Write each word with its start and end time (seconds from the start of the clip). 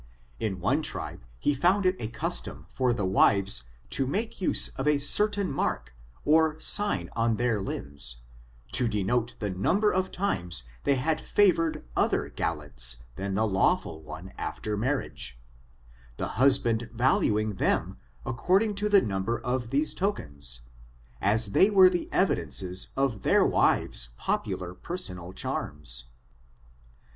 In 0.39 0.59
one 0.59 0.81
tribe, 0.81 1.21
he 1.37 1.53
found 1.53 1.85
it 1.85 1.95
a 1.99 2.07
custom 2.07 2.65
for 2.69 2.91
tlie 2.91 3.07
wives 3.07 3.65
to 3.91 4.07
make 4.07 4.41
use 4.41 4.69
of 4.69 4.87
a 4.87 4.97
certain 4.97 5.51
* 5.53 5.53
mark, 5.53 5.93
or 6.25 6.59
sign 6.59 7.07
on 7.15 7.35
their 7.35 7.61
limbs, 7.61 8.17
to 8.71 8.87
denote 8.87 9.35
the 9.37 9.51
number 9.51 9.91
of 9.91 10.11
times 10.11 10.63
they 10.85 10.95
had 10.95 11.21
favored 11.21 11.83
other 11.95 12.29
gallants 12.29 13.03
than 13.15 13.35
the 13.35 13.45
lawful 13.45 14.01
one 14.01 14.33
after 14.39 14.75
marriage; 14.75 15.37
the 16.17 16.29
husband 16.29 16.89
valuing 16.91 17.57
them 17.57 17.99
according 18.25 18.73
to 18.73 18.89
the 18.89 19.03
niunber 19.03 19.39
of 19.41 19.69
these 19.69 19.93
tokens, 19.93 20.61
as 21.21 21.51
they 21.51 21.69
were 21.69 21.91
the 21.91 22.09
evidences 22.11 22.87
of 22.97 23.21
their 23.21 23.45
wives' 23.45 24.13
popular 24.17 24.73
per 24.73 24.97
sonal 24.97 25.35
charms. 25.35 26.05